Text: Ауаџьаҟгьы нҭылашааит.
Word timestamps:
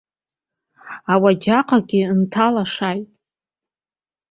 Ауаџьаҟгьы 1.13 2.01
нҭылашааит. 2.19 3.09